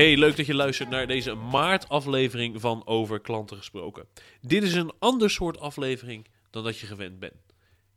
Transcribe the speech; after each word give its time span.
Hey, 0.00 0.16
leuk 0.16 0.36
dat 0.36 0.46
je 0.46 0.54
luistert 0.54 0.88
naar 0.88 1.06
deze 1.06 1.34
maart-aflevering 1.34 2.60
van 2.60 2.86
Over 2.86 3.20
Klanten 3.20 3.56
Gesproken. 3.56 4.06
Dit 4.40 4.62
is 4.62 4.74
een 4.74 4.92
ander 4.98 5.30
soort 5.30 5.58
aflevering 5.58 6.26
dan 6.50 6.64
dat 6.64 6.78
je 6.78 6.86
gewend 6.86 7.18
bent. 7.18 7.54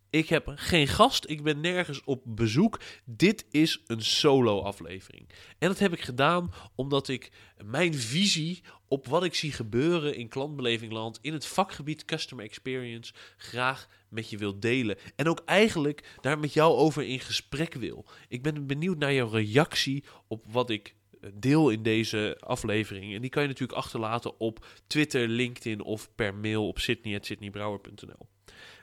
Ik 0.09 0.29
heb 0.29 0.51
geen 0.55 0.87
gast, 0.87 1.29
ik 1.29 1.43
ben 1.43 1.61
nergens 1.61 2.03
op 2.03 2.21
bezoek. 2.25 2.79
Dit 3.05 3.45
is 3.51 3.81
een 3.85 4.01
solo-aflevering. 4.01 5.29
En 5.59 5.67
dat 5.67 5.79
heb 5.79 5.93
ik 5.93 6.01
gedaan 6.01 6.51
omdat 6.75 7.07
ik 7.07 7.31
mijn 7.65 7.93
visie 7.93 8.61
op 8.87 9.07
wat 9.07 9.23
ik 9.23 9.35
zie 9.35 9.51
gebeuren 9.51 10.15
in 10.15 10.27
klantbelevingland, 10.27 11.19
in 11.21 11.33
het 11.33 11.45
vakgebied 11.45 12.05
Customer 12.05 12.45
Experience, 12.45 13.13
graag 13.37 13.87
met 14.09 14.29
je 14.29 14.37
wil 14.37 14.59
delen. 14.59 14.97
En 15.15 15.27
ook 15.27 15.41
eigenlijk 15.45 16.17
daar 16.21 16.39
met 16.39 16.53
jou 16.53 16.75
over 16.75 17.03
in 17.03 17.19
gesprek 17.19 17.73
wil. 17.73 18.05
Ik 18.27 18.41
ben 18.41 18.67
benieuwd 18.67 18.97
naar 18.97 19.13
jouw 19.13 19.29
reactie 19.29 20.03
op 20.27 20.45
wat 20.47 20.69
ik 20.69 20.95
deel 21.33 21.69
in 21.69 21.83
deze 21.83 22.37
aflevering. 22.39 23.13
En 23.13 23.21
die 23.21 23.29
kan 23.29 23.41
je 23.41 23.47
natuurlijk 23.47 23.77
achterlaten 23.77 24.39
op 24.39 24.65
Twitter, 24.87 25.27
LinkedIn 25.27 25.81
of 25.81 26.09
per 26.15 26.35
mail 26.35 26.67
op 26.67 26.79
sydney.sydneybrouwer.nl. 26.79 28.27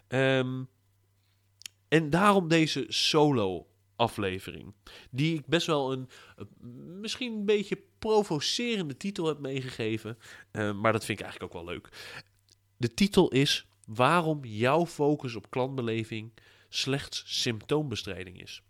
Um, 0.09 0.69
en 1.89 2.11
daarom 2.11 2.49
deze 2.49 2.85
solo 2.89 3.67
aflevering. 3.97 4.75
Die 5.11 5.35
ik 5.35 5.47
best 5.47 5.67
wel 5.67 5.93
een, 5.93 6.09
misschien 7.01 7.33
een 7.33 7.45
beetje 7.45 7.83
provocerende 7.99 8.97
titel 8.97 9.27
heb 9.27 9.39
meegegeven. 9.39 10.19
Uh, 10.53 10.73
maar 10.73 10.93
dat 10.93 11.05
vind 11.05 11.19
ik 11.19 11.25
eigenlijk 11.25 11.55
ook 11.55 11.65
wel 11.65 11.73
leuk. 11.75 11.89
De 12.77 12.95
titel 12.95 13.29
is 13.29 13.69
Waarom 13.87 14.45
jouw 14.45 14.87
focus 14.87 15.35
op 15.35 15.51
klantbeleving 15.51 16.33
slechts 16.69 17.23
symptoombestrijding 17.27 18.43
is. 18.43 18.63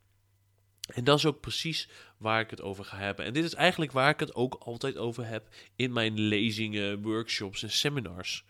En 0.95 1.05
dat 1.05 1.19
is 1.19 1.27
ook 1.27 1.41
precies 1.41 1.89
waar 2.17 2.41
ik 2.41 2.51
het 2.51 2.63
over 2.63 2.85
ga 2.85 2.97
hebben. 2.97 3.25
En 3.25 3.33
dit 3.33 3.45
is 3.45 3.55
eigenlijk 3.55 3.93
waar 3.93 4.11
ik 4.11 4.21
het 4.21 4.35
ook 4.35 4.55
altijd 4.55 4.97
over 4.97 5.27
heb 5.27 5.49
in 5.77 5.93
mijn 5.93 6.21
lezingen, 6.21 7.03
workshops 7.03 7.63
en 7.63 7.71
seminars. 7.71 8.45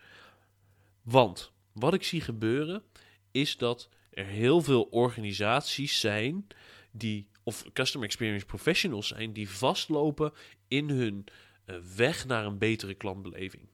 Want 1.03 1.53
wat 1.73 1.95
ik 1.95 2.05
zie 2.05 2.21
gebeuren 2.21 2.83
is 3.31 3.57
dat 3.57 3.89
er 4.11 4.27
heel 4.27 4.61
veel 4.61 4.83
organisaties 4.83 6.01
zijn 6.01 6.47
die, 6.91 7.29
of 7.43 7.65
customer 7.73 8.09
experience 8.09 8.47
professionals 8.47 9.09
zijn, 9.09 9.33
die 9.33 9.51
vastlopen 9.51 10.33
in 10.69 10.89
hun 10.89 11.27
uh, 11.67 11.77
weg 11.97 12.27
naar 12.27 12.45
een 12.45 12.59
betere 12.59 12.95
klantbeleving. 12.95 13.69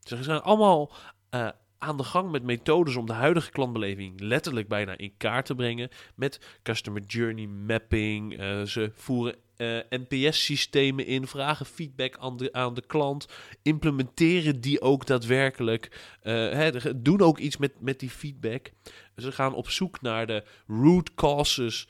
Ze 0.00 0.22
zijn 0.22 0.40
allemaal 0.40 0.92
uh, 1.30 1.48
aan 1.78 1.96
de 1.96 2.04
gang 2.04 2.30
met 2.30 2.42
methodes 2.42 2.96
om 2.96 3.06
de 3.06 3.12
huidige 3.12 3.50
klantbeleving 3.50 4.20
letterlijk 4.20 4.68
bijna 4.68 4.96
in 4.96 5.14
kaart 5.16 5.46
te 5.46 5.54
brengen. 5.54 5.88
Met 6.14 6.40
customer 6.62 7.02
journey 7.02 7.46
mapping. 7.46 8.40
Uh, 8.40 8.62
ze 8.62 8.90
voeren 8.94 9.36
uh, 9.56 9.78
NPS-systemen 9.90 11.06
in, 11.06 11.26
vragen 11.26 11.66
feedback 11.66 12.16
aan 12.16 12.36
de, 12.36 12.52
aan 12.52 12.74
de 12.74 12.86
klant, 12.86 13.28
implementeren 13.62 14.60
die 14.60 14.80
ook 14.80 15.06
daadwerkelijk, 15.06 16.16
uh, 16.22 16.68
doen 16.96 17.20
ook 17.20 17.38
iets 17.38 17.56
met, 17.56 17.80
met 17.80 18.00
die 18.00 18.10
feedback. 18.10 18.70
Ze 19.16 19.32
gaan 19.32 19.54
op 19.54 19.70
zoek 19.70 20.00
naar 20.00 20.26
de 20.26 20.44
root 20.66 21.14
causes 21.14 21.88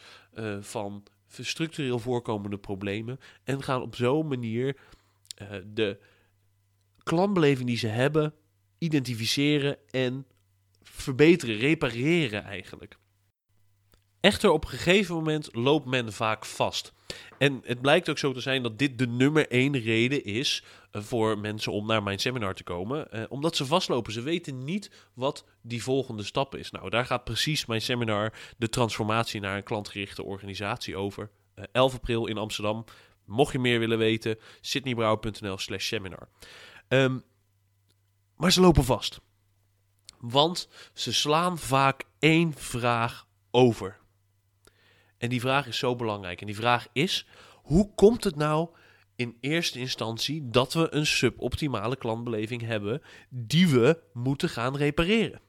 van 0.60 1.02
structureel 1.40 1.98
voorkomende 1.98 2.58
problemen 2.58 3.18
en 3.44 3.62
gaan 3.62 3.82
op 3.82 3.94
zo'n 3.94 4.28
manier 4.28 4.76
de 5.64 5.98
klantbeleving 7.02 7.66
die 7.66 7.76
ze 7.76 7.86
hebben 7.86 8.34
identificeren 8.78 9.76
en 9.90 10.26
verbeteren, 10.82 11.56
repareren 11.56 12.44
eigenlijk. 12.44 12.96
Echter, 14.20 14.50
op 14.50 14.64
een 14.64 14.70
gegeven 14.70 15.14
moment 15.14 15.54
loopt 15.54 15.86
men 15.86 16.12
vaak 16.12 16.44
vast. 16.44 16.92
En 17.38 17.60
het 17.64 17.80
blijkt 17.80 18.08
ook 18.08 18.18
zo 18.18 18.32
te 18.32 18.40
zijn 18.40 18.62
dat 18.62 18.78
dit 18.78 18.98
de 18.98 19.06
nummer 19.06 19.48
één 19.48 19.80
reden 19.80 20.24
is 20.24 20.64
uh, 20.92 21.02
voor 21.02 21.38
mensen 21.38 21.72
om 21.72 21.86
naar 21.86 22.02
mijn 22.02 22.18
seminar 22.18 22.54
te 22.54 22.62
komen. 22.62 23.08
Uh, 23.12 23.22
omdat 23.28 23.56
ze 23.56 23.66
vastlopen. 23.66 24.12
Ze 24.12 24.22
weten 24.22 24.64
niet 24.64 24.90
wat 25.14 25.44
die 25.62 25.82
volgende 25.82 26.22
stap 26.22 26.54
is. 26.54 26.70
Nou, 26.70 26.90
daar 26.90 27.06
gaat 27.06 27.24
precies 27.24 27.66
mijn 27.66 27.80
seminar, 27.80 28.32
de 28.56 28.68
transformatie 28.68 29.40
naar 29.40 29.56
een 29.56 29.62
klantgerichte 29.62 30.24
organisatie 30.24 30.96
over. 30.96 31.30
Uh, 31.56 31.64
11 31.72 31.94
april 31.94 32.26
in 32.26 32.38
Amsterdam. 32.38 32.84
Mocht 33.24 33.52
je 33.52 33.58
meer 33.58 33.78
willen 33.78 33.98
weten, 33.98 34.38
sydneybrouwer.nl 34.60 35.58
slash 35.58 35.86
seminar. 35.86 36.28
Um, 36.88 37.22
maar 38.38 38.52
ze 38.52 38.60
lopen 38.60 38.84
vast. 38.84 39.20
Want 40.18 40.68
ze 40.92 41.12
slaan 41.12 41.58
vaak 41.58 42.04
één 42.18 42.54
vraag 42.54 43.26
over. 43.50 43.98
En 45.18 45.28
die 45.28 45.40
vraag 45.40 45.66
is 45.66 45.78
zo 45.78 45.96
belangrijk. 45.96 46.40
En 46.40 46.46
die 46.46 46.56
vraag 46.56 46.86
is: 46.92 47.26
hoe 47.54 47.94
komt 47.94 48.24
het 48.24 48.36
nou 48.36 48.68
in 49.16 49.36
eerste 49.40 49.78
instantie 49.78 50.50
dat 50.50 50.72
we 50.72 50.94
een 50.94 51.06
suboptimale 51.06 51.96
klantbeleving 51.96 52.62
hebben 52.62 53.02
die 53.28 53.68
we 53.68 54.02
moeten 54.12 54.48
gaan 54.48 54.76
repareren? 54.76 55.40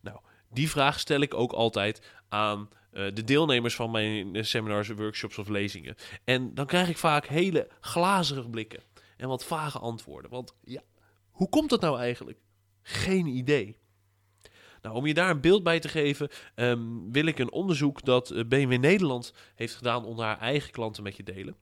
Nou, 0.00 0.20
die 0.50 0.70
vraag 0.70 1.00
stel 1.00 1.20
ik 1.20 1.34
ook 1.34 1.52
altijd 1.52 2.02
aan 2.28 2.68
uh, 2.92 3.14
de 3.14 3.24
deelnemers 3.24 3.74
van 3.74 3.90
mijn 3.90 4.44
seminars, 4.44 4.88
workshops 4.88 5.38
of 5.38 5.48
lezingen. 5.48 5.96
En 6.24 6.54
dan 6.54 6.66
krijg 6.66 6.88
ik 6.88 6.98
vaak 6.98 7.26
hele 7.26 7.68
glazige 7.80 8.48
blikken 8.48 8.82
en 9.16 9.28
wat 9.28 9.44
vage 9.44 9.78
antwoorden. 9.78 10.30
Want 10.30 10.54
ja, 10.64 10.82
hoe 11.38 11.48
komt 11.48 11.70
dat 11.70 11.80
nou 11.80 11.98
eigenlijk? 11.98 12.38
Geen 12.82 13.26
idee. 13.26 13.76
Nou, 14.82 14.96
om 14.96 15.06
je 15.06 15.14
daar 15.14 15.30
een 15.30 15.40
beeld 15.40 15.62
bij 15.62 15.80
te 15.80 15.88
geven, 15.88 16.28
um, 16.54 17.12
wil 17.12 17.26
ik 17.26 17.38
een 17.38 17.52
onderzoek 17.52 18.04
dat 18.04 18.30
eh, 18.30 18.44
BMW 18.44 18.78
Nederland 18.78 19.32
heeft 19.54 19.74
gedaan 19.74 20.04
onder 20.04 20.24
haar 20.24 20.38
eigen 20.38 20.70
klanten 20.70 21.02
met 21.02 21.16
je 21.16 21.22
delen. 21.22 21.56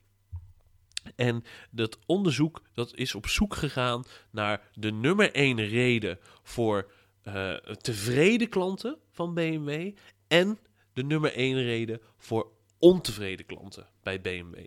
En 1.17 1.45
dat 1.71 1.99
onderzoek 2.07 2.63
dat 2.73 2.95
is 2.95 3.15
op 3.15 3.27
zoek 3.27 3.55
gegaan 3.55 4.05
naar 4.31 4.69
de 4.75 4.93
nummer 4.93 5.33
één 5.33 5.67
reden 5.67 6.19
voor 6.43 6.91
uh, 7.25 7.55
tevreden 7.57 8.49
klanten 8.49 8.99
van 9.11 9.35
BMW 9.35 9.93
en 10.29 10.59
de 10.93 11.05
nummer 11.05 11.33
één 11.33 11.63
reden 11.63 12.01
voor 12.17 12.53
ontevreden 12.79 13.47
klanten 13.47 13.89
bij 14.03 14.21
BMW. 14.21 14.67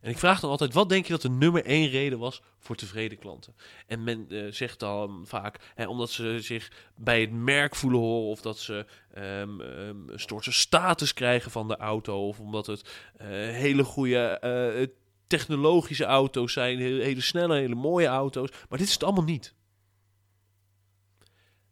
En 0.00 0.10
ik 0.10 0.18
vraag 0.18 0.40
dan 0.40 0.50
altijd, 0.50 0.72
wat 0.72 0.88
denk 0.88 1.04
je 1.06 1.12
dat 1.12 1.22
de 1.22 1.30
nummer 1.30 1.64
één 1.64 1.88
reden 1.88 2.18
was 2.18 2.42
voor 2.58 2.76
tevreden 2.76 3.18
klanten? 3.18 3.54
En 3.86 4.04
men 4.04 4.26
uh, 4.28 4.52
zegt 4.52 4.78
dan 4.78 5.22
vaak, 5.26 5.72
hè, 5.74 5.86
omdat 5.86 6.10
ze 6.10 6.40
zich 6.40 6.72
bij 6.96 7.20
het 7.20 7.32
merk 7.32 7.74
voelen 7.74 8.00
horen... 8.00 8.30
of 8.30 8.40
dat 8.40 8.58
ze 8.58 8.86
um, 9.16 9.60
um, 9.60 10.08
een 10.08 10.20
soort 10.20 10.46
status 10.50 11.14
krijgen 11.14 11.50
van 11.50 11.68
de 11.68 11.76
auto... 11.76 12.28
of 12.28 12.40
omdat 12.40 12.66
het 12.66 12.82
uh, 13.20 13.26
hele 13.28 13.84
goede 13.84 14.40
uh, 14.78 14.86
technologische 15.26 16.04
auto's 16.04 16.52
zijn... 16.52 16.78
Hele, 16.78 17.02
hele 17.02 17.20
snelle, 17.20 17.54
hele 17.54 17.74
mooie 17.74 18.06
auto's. 18.06 18.50
Maar 18.68 18.78
dit 18.78 18.86
is 18.86 18.92
het 18.92 19.04
allemaal 19.04 19.24
niet. 19.24 19.54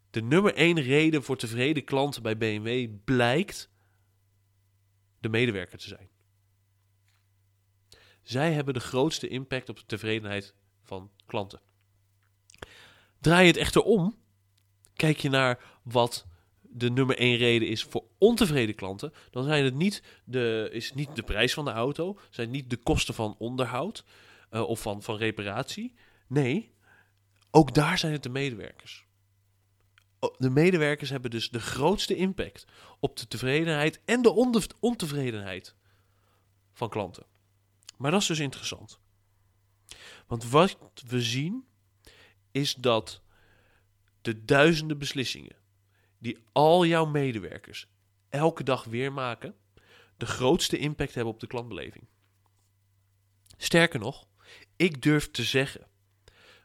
De 0.09 0.21
nummer 0.21 0.53
één 0.53 0.81
reden 0.81 1.23
voor 1.23 1.37
tevreden 1.37 1.83
klanten 1.83 2.21
bij 2.21 2.37
BMW 2.37 2.87
blijkt 3.03 3.69
de 5.19 5.29
medewerker 5.29 5.77
te 5.77 5.87
zijn. 5.87 6.09
Zij 8.27 8.53
hebben 8.53 8.73
de 8.73 8.79
grootste 8.79 9.27
impact 9.27 9.69
op 9.69 9.75
de 9.75 9.85
tevredenheid 9.85 10.53
van 10.83 11.11
klanten. 11.25 11.61
Draai 13.19 13.41
je 13.41 13.51
het 13.51 13.57
echter 13.57 13.81
om, 13.81 14.17
kijk 14.95 15.19
je 15.19 15.29
naar 15.29 15.79
wat 15.83 16.25
de 16.61 16.89
nummer 16.89 17.17
één 17.17 17.37
reden 17.37 17.67
is 17.67 17.83
voor 17.83 18.03
ontevreden 18.17 18.75
klanten, 18.75 19.13
dan 19.31 19.43
zijn 19.43 19.63
het 19.63 19.73
niet 19.73 20.03
de, 20.23 20.69
is 20.71 20.93
niet 20.93 21.15
de 21.15 21.23
prijs 21.23 21.53
van 21.53 21.65
de 21.65 21.71
auto, 21.71 22.19
zijn 22.29 22.49
niet 22.49 22.69
de 22.69 22.77
kosten 22.77 23.13
van 23.13 23.35
onderhoud 23.37 24.03
uh, 24.51 24.61
of 24.61 24.81
van, 24.81 25.03
van 25.03 25.17
reparatie. 25.17 25.93
Nee, 26.27 26.71
ook 27.51 27.73
daar 27.73 27.97
zijn 27.97 28.13
het 28.13 28.23
de 28.23 28.29
medewerkers. 28.29 29.05
De 30.37 30.49
medewerkers 30.49 31.09
hebben 31.09 31.31
dus 31.31 31.49
de 31.49 31.59
grootste 31.59 32.15
impact 32.15 32.65
op 32.99 33.17
de 33.17 33.27
tevredenheid 33.27 34.01
en 34.05 34.21
de 34.21 34.31
ontevredenheid 34.79 35.75
van 36.73 36.89
klanten. 36.89 37.26
Maar 37.97 38.11
dat 38.11 38.21
is 38.21 38.27
dus 38.27 38.39
interessant. 38.39 38.99
Want 40.27 40.49
wat 40.49 40.77
we 41.07 41.21
zien 41.21 41.65
is 42.51 42.73
dat 42.73 43.21
de 44.21 44.45
duizenden 44.45 44.97
beslissingen 44.97 45.55
die 46.17 46.37
al 46.51 46.85
jouw 46.85 47.05
medewerkers 47.05 47.87
elke 48.29 48.63
dag 48.63 48.83
weer 48.83 49.13
maken, 49.13 49.55
de 50.17 50.25
grootste 50.25 50.77
impact 50.77 51.13
hebben 51.13 51.33
op 51.33 51.39
de 51.39 51.47
klantbeleving. 51.47 52.07
Sterker 53.57 53.99
nog, 53.99 54.27
ik 54.75 55.01
durf 55.01 55.31
te 55.31 55.43
zeggen 55.43 55.87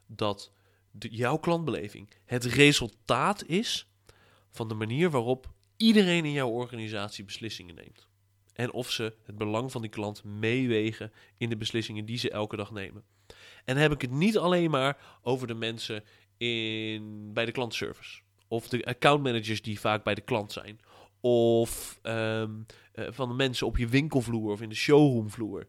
dat 0.07 0.53
de, 0.91 1.09
jouw 1.09 1.37
klantbeleving 1.37 2.09
het 2.25 2.45
resultaat 2.45 3.45
is 3.45 3.87
van 4.51 4.69
de 4.69 4.75
manier 4.75 5.11
waarop 5.11 5.53
iedereen 5.77 6.25
in 6.25 6.33
jouw 6.33 6.49
organisatie 6.49 7.25
beslissingen 7.25 7.75
neemt. 7.75 8.09
En 8.53 8.73
of 8.73 8.91
ze 8.91 9.15
het 9.25 9.37
belang 9.37 9.73
van 9.73 9.81
die 9.81 9.91
klant 9.91 10.25
meewegen 10.25 11.13
in 11.37 11.49
de 11.49 11.57
beslissingen 11.57 12.05
die 12.05 12.19
ze 12.19 12.31
elke 12.31 12.57
dag 12.57 12.71
nemen. 12.71 13.05
En 13.65 13.77
heb 13.77 13.93
ik 13.93 14.01
het 14.01 14.11
niet 14.11 14.39
alleen 14.39 14.71
maar 14.71 15.19
over 15.23 15.47
de 15.47 15.55
mensen 15.55 16.05
in, 16.37 17.33
bij 17.33 17.45
de 17.45 17.53
klantservice. 17.53 18.21
Of 18.49 18.69
de 18.69 18.85
accountmanagers 18.85 19.63
die 19.63 19.81
vaak 19.81 20.05
bij 20.05 20.15
de 20.15 20.21
klant 20.21 20.53
zijn. 20.53 20.81
Of 21.21 21.99
ehm, 22.03 22.51
eh, 22.93 23.07
van 23.11 23.29
de 23.29 23.35
mensen 23.35 23.67
op 23.67 23.79
je 23.79 23.89
winkelvloer 23.89 24.53
of 24.53 24.61
in 24.61 24.69
de 24.69 24.75
showroomvloer. 24.75 25.67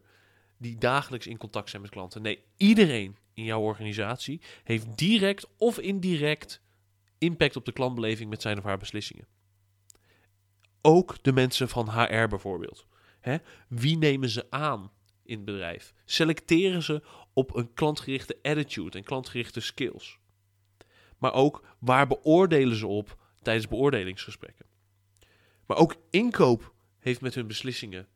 Die 0.58 0.78
dagelijks 0.78 1.26
in 1.26 1.36
contact 1.36 1.70
zijn 1.70 1.82
met 1.82 1.90
klanten. 1.90 2.22
Nee, 2.22 2.44
iedereen 2.56 3.16
in 3.34 3.44
jouw 3.44 3.60
organisatie 3.60 4.40
heeft 4.64 4.98
direct 4.98 5.48
of 5.56 5.78
indirect 5.78 6.62
impact 7.18 7.56
op 7.56 7.64
de 7.64 7.72
klantbeleving 7.72 8.30
met 8.30 8.42
zijn 8.42 8.58
of 8.58 8.64
haar 8.64 8.78
beslissingen. 8.78 9.26
Ook 10.86 11.16
de 11.22 11.32
mensen 11.32 11.68
van 11.68 11.90
HR 11.90 12.26
bijvoorbeeld. 12.28 12.86
Hè? 13.20 13.36
Wie 13.68 13.98
nemen 13.98 14.28
ze 14.28 14.46
aan 14.50 14.90
in 15.22 15.36
het 15.36 15.44
bedrijf? 15.44 15.94
Selecteren 16.04 16.82
ze 16.82 17.02
op 17.32 17.56
een 17.56 17.72
klantgerichte 17.74 18.38
attitude 18.42 18.98
en 18.98 19.04
klantgerichte 19.04 19.60
skills? 19.60 20.18
Maar 21.18 21.32
ook 21.32 21.64
waar 21.78 22.06
beoordelen 22.06 22.76
ze 22.76 22.86
op 22.86 23.18
tijdens 23.42 23.68
beoordelingsgesprekken? 23.68 24.66
Maar 25.66 25.76
ook 25.76 25.96
inkoop 26.10 26.74
heeft 26.98 27.20
met 27.20 27.34
hun 27.34 27.46
beslissingen 27.46 28.06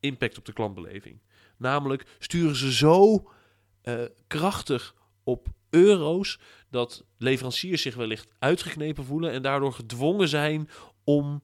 impact 0.00 0.38
op 0.38 0.44
de 0.44 0.52
klantbeleving. 0.52 1.20
Namelijk 1.56 2.16
sturen 2.18 2.56
ze 2.56 2.72
zo 2.72 3.30
uh, 3.82 4.04
krachtig 4.26 4.94
op 5.24 5.48
euro's 5.70 6.38
dat 6.70 7.04
leveranciers 7.18 7.82
zich 7.82 7.94
wellicht 7.94 8.28
uitgeknepen 8.38 9.04
voelen 9.04 9.32
en 9.32 9.42
daardoor 9.42 9.72
gedwongen 9.72 10.28
zijn 10.28 10.68
om, 11.04 11.42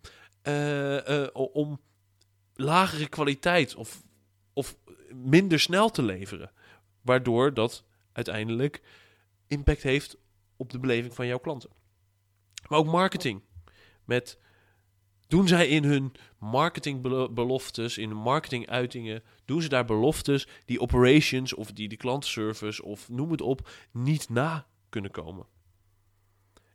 om 1.33 1.81
lagere 2.55 3.09
kwaliteit 3.09 3.75
of, 3.75 4.03
of 4.53 4.77
minder 5.15 5.61
snel 5.61 5.91
te 5.91 6.03
leveren. 6.03 6.50
Waardoor 7.00 7.55
dat 7.55 7.85
uiteindelijk 8.12 8.83
impact 9.47 9.83
heeft 9.83 10.17
op 10.56 10.71
de 10.71 10.79
beleving 10.79 11.15
van 11.15 11.27
jouw 11.27 11.39
klanten. 11.39 11.71
Maar 12.69 12.79
ook 12.79 12.87
marketing. 12.87 13.43
Met 14.05 14.39
doen 15.27 15.49
zij 15.49 15.69
in 15.69 15.85
hun 15.85 16.12
marketingbeloftes, 16.39 17.99
in 17.99 18.12
marketinguitingen, 18.12 19.23
doen 19.45 19.62
ze 19.62 19.69
daar 19.69 19.85
beloftes 19.85 20.49
die 20.65 20.81
operations 20.81 21.55
of 21.55 21.73
die 21.73 21.88
de 21.88 21.97
klantenservice 21.97 22.85
of 22.85 23.09
noem 23.09 23.31
het 23.31 23.41
op 23.41 23.71
niet 23.91 24.29
na 24.29 24.67
kunnen 24.88 25.11
komen. 25.11 25.47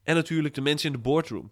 En 0.03 0.15
natuurlijk 0.15 0.53
de 0.53 0.61
mensen 0.61 0.87
in 0.87 0.95
de 0.95 1.01
boardroom. 1.01 1.51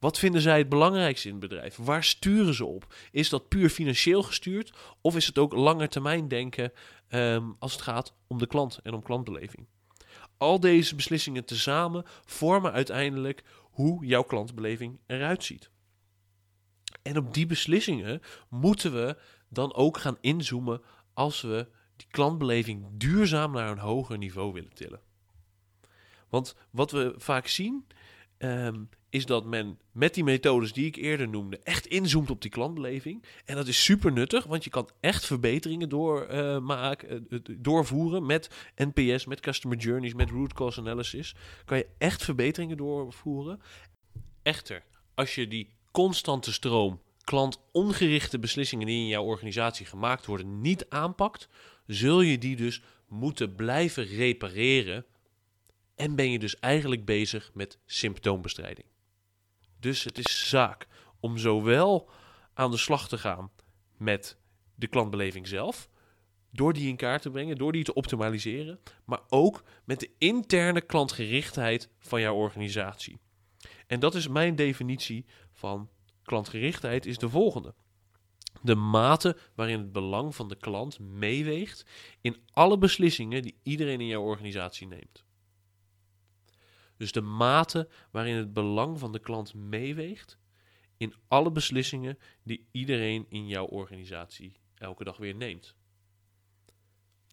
Wat 0.00 0.18
vinden 0.18 0.40
zij 0.40 0.58
het 0.58 0.68
belangrijkste 0.68 1.28
in 1.28 1.34
het 1.34 1.48
bedrijf? 1.48 1.76
Waar 1.76 2.04
sturen 2.04 2.54
ze 2.54 2.64
op? 2.64 2.94
Is 3.10 3.28
dat 3.28 3.48
puur 3.48 3.68
financieel 3.68 4.22
gestuurd 4.22 4.72
of 5.00 5.16
is 5.16 5.26
het 5.26 5.38
ook 5.38 5.52
langer 5.52 5.88
termijn 5.88 6.28
denken 6.28 6.72
um, 7.08 7.56
als 7.58 7.72
het 7.72 7.82
gaat 7.82 8.14
om 8.26 8.38
de 8.38 8.46
klant 8.46 8.78
en 8.82 8.94
om 8.94 9.02
klantbeleving? 9.02 9.66
Al 10.36 10.60
deze 10.60 10.94
beslissingen 10.94 11.44
tezamen 11.44 12.04
vormen 12.24 12.72
uiteindelijk 12.72 13.42
hoe 13.60 14.06
jouw 14.06 14.22
klantbeleving 14.22 14.98
eruit 15.06 15.44
ziet. 15.44 15.70
En 17.02 17.16
op 17.16 17.34
die 17.34 17.46
beslissingen 17.46 18.20
moeten 18.48 18.92
we 18.92 19.16
dan 19.48 19.74
ook 19.74 19.98
gaan 19.98 20.18
inzoomen 20.20 20.82
als 21.12 21.40
we 21.40 21.68
die 21.96 22.06
klantbeleving 22.10 22.86
duurzaam 22.92 23.52
naar 23.52 23.70
een 23.70 23.78
hoger 23.78 24.18
niveau 24.18 24.52
willen 24.52 24.74
tillen. 24.74 25.00
Want 26.28 26.56
wat 26.70 26.90
we 26.90 27.14
vaak 27.16 27.46
zien, 27.46 27.86
um, 28.38 28.88
is 29.10 29.26
dat 29.26 29.44
men 29.44 29.78
met 29.92 30.14
die 30.14 30.24
methodes 30.24 30.72
die 30.72 30.86
ik 30.86 30.96
eerder 30.96 31.28
noemde, 31.28 31.60
echt 31.62 31.86
inzoomt 31.86 32.30
op 32.30 32.42
die 32.42 32.50
klantbeleving. 32.50 33.24
En 33.44 33.54
dat 33.56 33.66
is 33.66 33.84
super 33.84 34.12
nuttig, 34.12 34.44
want 34.44 34.64
je 34.64 34.70
kan 34.70 34.88
echt 35.00 35.26
verbeteringen 35.26 35.88
door, 35.88 36.26
maken, 36.62 37.26
uh, 37.28 37.38
doorvoeren 37.58 38.26
met 38.26 38.50
NPS, 38.76 39.24
met 39.24 39.40
Customer 39.40 39.78
Journeys, 39.78 40.14
met 40.14 40.30
Root 40.30 40.52
Cause 40.52 40.80
Analysis. 40.80 41.34
Kan 41.64 41.76
je 41.76 41.86
echt 41.98 42.24
verbeteringen 42.24 42.76
doorvoeren. 42.76 43.60
Echter, 44.42 44.82
als 45.14 45.34
je 45.34 45.48
die 45.48 45.68
constante 45.90 46.52
stroom 46.52 47.00
klantonggerichte 47.24 48.38
beslissingen 48.38 48.86
die 48.86 49.00
in 49.00 49.06
jouw 49.06 49.24
organisatie 49.24 49.86
gemaakt 49.86 50.26
worden 50.26 50.60
niet 50.60 50.86
aanpakt, 50.88 51.48
zul 51.86 52.20
je 52.20 52.38
die 52.38 52.56
dus 52.56 52.82
moeten 53.08 53.54
blijven 53.54 54.04
repareren. 54.04 55.04
En 55.94 56.14
ben 56.14 56.30
je 56.30 56.38
dus 56.38 56.58
eigenlijk 56.58 57.04
bezig 57.04 57.50
met 57.54 57.78
symptoombestrijding. 57.86 58.86
Dus 59.80 60.04
het 60.04 60.18
is 60.18 60.48
zaak 60.48 60.86
om 61.20 61.38
zowel 61.38 62.10
aan 62.54 62.70
de 62.70 62.76
slag 62.76 63.08
te 63.08 63.18
gaan 63.18 63.50
met 63.96 64.38
de 64.74 64.86
klantbeleving 64.86 65.48
zelf, 65.48 65.88
door 66.50 66.72
die 66.72 66.88
in 66.88 66.96
kaart 66.96 67.22
te 67.22 67.30
brengen, 67.30 67.56
door 67.56 67.72
die 67.72 67.84
te 67.84 67.94
optimaliseren, 67.94 68.80
maar 69.04 69.20
ook 69.28 69.62
met 69.84 70.00
de 70.00 70.10
interne 70.18 70.80
klantgerichtheid 70.80 71.88
van 71.98 72.20
jouw 72.20 72.34
organisatie. 72.34 73.20
En 73.86 74.00
dat 74.00 74.14
is 74.14 74.28
mijn 74.28 74.56
definitie 74.56 75.26
van 75.52 75.88
klantgerichtheid 76.22 77.06
is 77.06 77.18
de 77.18 77.28
volgende. 77.28 77.74
De 78.62 78.74
mate 78.74 79.36
waarin 79.54 79.78
het 79.78 79.92
belang 79.92 80.34
van 80.34 80.48
de 80.48 80.56
klant 80.56 80.98
meeweegt 80.98 81.86
in 82.20 82.36
alle 82.52 82.78
beslissingen 82.78 83.42
die 83.42 83.56
iedereen 83.62 84.00
in 84.00 84.06
jouw 84.06 84.22
organisatie 84.22 84.86
neemt. 84.86 85.24
Dus 87.00 87.12
de 87.12 87.20
mate 87.20 87.88
waarin 88.10 88.36
het 88.36 88.52
belang 88.52 88.98
van 88.98 89.12
de 89.12 89.18
klant 89.18 89.54
meeweegt 89.54 90.38
in 90.96 91.14
alle 91.28 91.50
beslissingen 91.50 92.18
die 92.42 92.68
iedereen 92.70 93.26
in 93.28 93.46
jouw 93.46 93.64
organisatie 93.64 94.56
elke 94.74 95.04
dag 95.04 95.16
weer 95.16 95.34
neemt. 95.34 95.74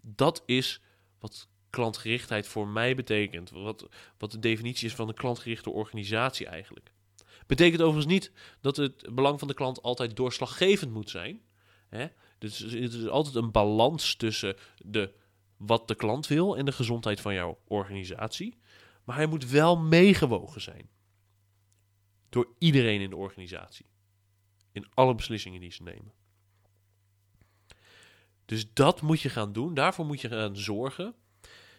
Dat 0.02 0.44
is 0.46 0.82
wat 1.20 1.48
klantgerichtheid 1.70 2.48
voor 2.48 2.68
mij 2.68 2.96
betekent. 2.96 3.50
Wat, 3.50 3.90
wat 4.18 4.32
de 4.32 4.40
definitie 4.40 4.88
is 4.88 4.96
van 4.96 5.08
een 5.08 5.14
klantgerichte 5.14 5.70
organisatie 5.70 6.48
eigenlijk. 6.48 6.94
Betekent 7.48 7.82
overigens 7.82 8.14
niet 8.14 8.32
dat 8.62 8.78
het 8.78 9.16
belang 9.16 9.40
van 9.40 9.48
de 9.48 9.54
klant 9.54 9.82
altijd 9.82 10.16
doorslaggevend 10.16 10.92
moet 10.92 11.10
zijn. 11.10 11.42
Hè? 11.90 12.08
Dus 12.38 12.60
het 12.60 12.94
is 12.94 13.08
altijd 13.08 13.36
een 13.36 13.52
balans 13.52 14.16
tussen 14.16 14.56
de, 14.78 15.14
wat 15.58 15.88
de 15.88 15.96
klant 15.96 16.28
wil 16.28 16.58
en 16.58 16.66
de 16.66 16.72
gezondheid 16.72 17.22
van 17.22 17.34
jouw 17.34 17.60
organisatie. 17.68 18.58
Maar 19.08 19.16
hij 19.16 19.26
moet 19.26 19.50
wel 19.50 19.78
meegewogen 19.78 20.62
zijn. 20.62 20.90
Door 22.30 22.48
iedereen 22.58 23.02
in 23.02 23.10
de 23.10 23.16
organisatie. 23.16 23.86
In 24.72 24.86
alle 24.94 25.16
beslissingen 25.16 25.60
die 25.60 25.72
ze 25.72 25.84
nemen. 25.84 26.14
Dus 28.46 28.74
dat 28.74 29.02
moet 29.02 29.22
je 29.22 29.30
gaan 29.30 29.54
doen. 29.54 29.74
Daarvoor 29.74 30.06
moet 30.06 30.22
je 30.22 30.28
gaan 30.28 30.58
zorgen. 30.58 31.16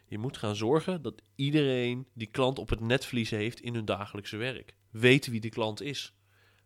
Je 0.06 0.18
moet 0.18 0.36
gaan 0.36 0.56
zorgen 0.56 1.02
dat 1.02 1.22
iedereen 1.34 2.06
die 2.12 2.26
klant 2.26 2.58
op 2.58 2.68
het 2.68 2.80
netvlies 2.80 3.30
heeft 3.30 3.60
in 3.60 3.74
hun 3.74 3.84
dagelijkse 3.84 4.36
werk. 4.36 4.74
Weten 4.90 5.32
wie 5.32 5.40
de 5.40 5.48
klant 5.48 5.80
is. 5.80 6.12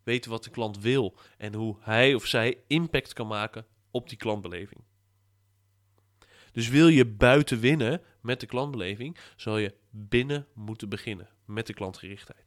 Weten 0.03 0.31
wat 0.31 0.45
de 0.45 0.51
klant 0.51 0.79
wil 0.79 1.17
en 1.39 1.55
hoe 1.55 1.77
hij 1.81 2.15
of 2.15 2.27
zij 2.27 2.63
impact 2.67 3.13
kan 3.13 3.27
maken 3.27 3.67
op 3.91 4.09
die 4.09 4.19
klantbeleving. 4.19 4.85
Dus 6.53 6.69
wil 6.69 6.89
je 6.89 7.07
buiten 7.07 7.61
winnen 7.61 8.03
met 8.23 8.41
de 8.41 8.47
klantbeleving, 8.47 9.17
zal 9.37 9.59
je 9.59 9.75
binnen 9.91 10.47
moeten 10.53 10.89
beginnen 10.89 11.29
met 11.45 11.67
de 11.67 11.75
klantgerichtheid. 11.75 12.45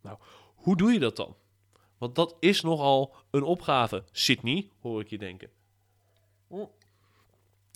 Nou, 0.00 0.18
hoe 0.54 0.76
doe 0.76 0.92
je 0.92 0.98
dat 0.98 1.16
dan? 1.16 1.36
Want 1.98 2.14
dat 2.14 2.36
is 2.40 2.60
nogal 2.60 3.14
een 3.30 3.42
opgave. 3.42 4.04
Sydney, 4.12 4.70
hoor 4.80 5.00
ik 5.00 5.08
je 5.08 5.18
denken. 5.18 5.50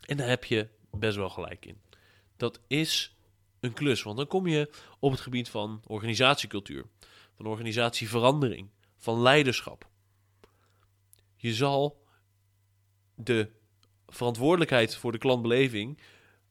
En 0.07 0.17
daar 0.17 0.29
heb 0.29 0.45
je 0.45 0.69
best 0.91 1.17
wel 1.17 1.31
gelijk 1.31 1.67
in. 1.67 1.81
Dat 2.37 2.61
is 2.67 3.17
een 3.61 3.73
klus, 3.73 4.03
want 4.03 4.17
dan 4.17 4.27
kom 4.27 4.47
je 4.47 4.71
op 4.99 5.11
het 5.11 5.21
gebied 5.21 5.49
van 5.49 5.83
organisatiecultuur, 5.87 6.85
van 7.37 7.47
organisatieverandering, 7.47 8.69
van 8.97 9.21
leiderschap. 9.21 9.89
Je 11.37 11.55
zal 11.55 12.03
de 13.15 13.51
verantwoordelijkheid 14.09 14.97
voor 14.97 15.13
de 15.13 15.19
klantbeleving 15.19 15.99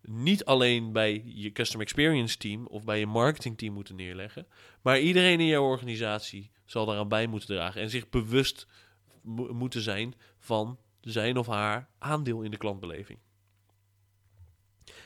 niet 0.02 0.46
alleen 0.46 0.92
bij 0.92 1.22
je 1.26 1.52
customer 1.52 1.86
experience 1.86 2.38
team 2.38 2.66
of 2.66 2.84
bij 2.84 3.00
je 3.00 3.06
marketing 3.06 3.58
team 3.58 3.74
moeten 3.74 3.96
neerleggen, 3.96 4.48
maar 4.82 5.00
iedereen 5.00 5.40
in 5.40 5.46
jouw 5.46 5.64
organisatie 5.64 6.52
zal 6.66 6.86
daaraan 6.86 7.08
bij 7.08 7.28
moeten 7.28 7.50
dragen 7.50 7.82
en 7.82 7.90
zich 7.90 8.10
bewust 8.10 8.68
moeten 9.52 9.82
zijn 9.82 10.16
van 10.38 10.80
zijn 11.02 11.38
of 11.38 11.48
haar 11.48 11.90
aandeel 11.98 12.42
in 12.42 12.52
de 12.52 12.58
klantbeleving. 12.58 13.20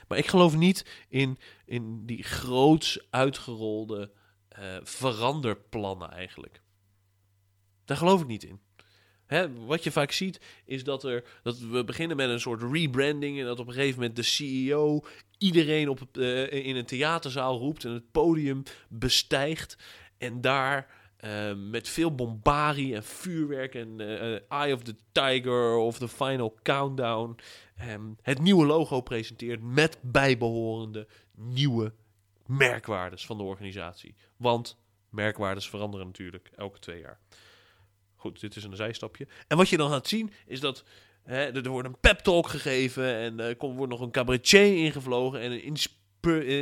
Maar 0.07 0.17
ik 0.17 0.27
geloof 0.27 0.55
niet 0.55 1.05
in, 1.09 1.39
in 1.65 2.05
die 2.05 2.23
groots 2.23 3.07
uitgerolde 3.09 4.11
uh, 4.59 4.77
veranderplannen 4.83 6.11
eigenlijk. 6.11 6.61
Daar 7.85 7.97
geloof 7.97 8.21
ik 8.21 8.27
niet 8.27 8.43
in. 8.43 8.59
Hè, 9.31 9.65
wat 9.65 9.83
je 9.83 9.91
vaak 9.91 10.11
ziet 10.11 10.41
is 10.65 10.83
dat, 10.83 11.03
er, 11.03 11.23
dat 11.43 11.59
we 11.59 11.83
beginnen 11.83 12.17
met 12.17 12.29
een 12.29 12.39
soort 12.39 12.61
rebranding 12.71 13.39
en 13.39 13.45
dat 13.45 13.59
op 13.59 13.67
een 13.67 13.73
gegeven 13.73 13.99
moment 13.99 14.15
de 14.15 14.23
CEO 14.23 15.05
iedereen 15.37 15.89
op, 15.89 16.17
eh, 16.17 16.51
in 16.65 16.75
een 16.75 16.85
theaterzaal 16.85 17.57
roept 17.57 17.85
en 17.85 17.91
het 17.91 18.11
podium 18.11 18.63
bestijgt 18.89 19.77
en 20.17 20.41
daar 20.41 20.87
uh, 21.25 21.53
met 21.55 21.89
veel 21.89 22.15
bombarie 22.15 22.95
en 22.95 23.03
vuurwerk 23.03 23.75
en 23.75 24.01
uh, 24.01 24.51
Eye 24.51 24.73
of 24.73 24.81
the 24.81 24.95
Tiger 25.11 25.75
of 25.75 25.97
the 25.97 26.07
Final 26.07 26.57
Countdown 26.63 27.35
um, 27.89 28.17
het 28.21 28.39
nieuwe 28.39 28.65
logo 28.65 29.01
presenteert 29.01 29.61
met 29.61 29.97
bijbehorende 30.01 31.07
nieuwe 31.35 31.93
merkwaardes 32.45 33.25
van 33.25 33.37
de 33.37 33.43
organisatie. 33.43 34.15
Want 34.37 34.77
merkwaardes 35.09 35.69
veranderen 35.69 36.05
natuurlijk 36.05 36.51
elke 36.55 36.79
twee 36.79 36.99
jaar. 36.99 37.19
Goed, 38.21 38.39
dit 38.39 38.55
is 38.55 38.63
een 38.63 38.75
zijstapje. 38.75 39.27
En 39.47 39.57
wat 39.57 39.69
je 39.69 39.77
dan 39.77 39.89
gaat 39.89 40.07
zien 40.07 40.31
is 40.45 40.59
dat 40.59 40.83
hè, 41.23 41.35
er 41.35 41.69
wordt 41.69 41.87
een 41.87 41.99
pep 41.99 42.19
talk 42.19 42.47
gegeven 42.47 43.15
en 43.15 43.39
er 43.39 43.55
wordt 43.57 43.91
nog 43.91 44.01
een 44.01 44.11
cabaretier 44.11 44.85
ingevlogen 44.85 45.39
en 45.39 45.51
een, 45.51 45.77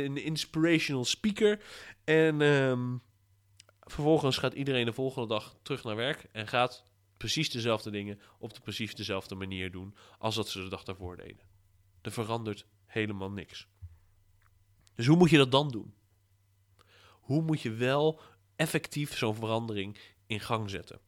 een 0.04 0.16
inspirational 0.16 1.04
speaker. 1.04 1.62
En 2.04 2.40
um, 2.40 3.02
vervolgens 3.80 4.36
gaat 4.38 4.52
iedereen 4.52 4.84
de 4.84 4.92
volgende 4.92 5.28
dag 5.28 5.56
terug 5.62 5.84
naar 5.84 5.96
werk 5.96 6.26
en 6.32 6.48
gaat 6.48 6.84
precies 7.16 7.50
dezelfde 7.50 7.90
dingen 7.90 8.20
op 8.38 8.54
de 8.54 8.60
precies 8.60 8.94
dezelfde 8.94 9.34
manier 9.34 9.70
doen 9.70 9.94
als 10.18 10.34
dat 10.34 10.48
ze 10.48 10.62
de 10.62 10.68
dag 10.68 10.84
daarvoor 10.84 11.16
deden. 11.16 11.46
Er 12.02 12.12
verandert 12.12 12.66
helemaal 12.86 13.30
niks. 13.30 13.66
Dus 14.94 15.06
hoe 15.06 15.16
moet 15.16 15.30
je 15.30 15.36
dat 15.36 15.52
dan 15.52 15.68
doen? 15.68 15.94
Hoe 17.10 17.42
moet 17.42 17.60
je 17.60 17.70
wel 17.70 18.20
effectief 18.56 19.16
zo'n 19.16 19.34
verandering 19.34 19.98
in 20.26 20.40
gang 20.40 20.70
zetten? 20.70 21.00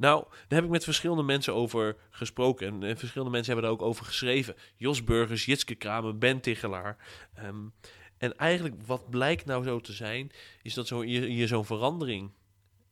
Nou, 0.00 0.24
daar 0.30 0.58
heb 0.58 0.64
ik 0.64 0.70
met 0.70 0.84
verschillende 0.84 1.22
mensen 1.22 1.54
over 1.54 1.96
gesproken. 2.10 2.66
En, 2.66 2.82
en, 2.82 2.98
verschillende 2.98 3.32
mensen 3.32 3.52
hebben 3.52 3.70
daar 3.70 3.80
ook 3.80 3.88
over 3.88 4.04
geschreven. 4.04 4.54
Jos 4.76 5.04
Burgers, 5.04 5.44
Jitske 5.44 5.74
Kramer, 5.74 6.18
Ben 6.18 6.40
Tichelaar. 6.40 6.96
Um, 7.44 7.72
en 8.18 8.36
eigenlijk 8.36 8.82
wat 8.86 9.10
blijkt 9.10 9.44
nou 9.44 9.64
zo 9.64 9.80
te 9.80 9.92
zijn, 9.92 10.30
is 10.62 10.74
dat 10.74 10.86
zo, 10.86 11.04
je, 11.04 11.34
je 11.34 11.46
zo'n 11.46 11.64
verandering, 11.64 12.30